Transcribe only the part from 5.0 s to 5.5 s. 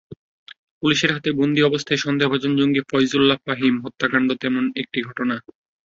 ঘটনা।